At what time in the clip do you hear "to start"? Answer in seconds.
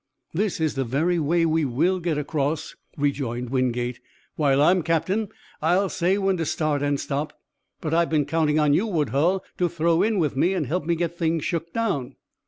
6.37-6.81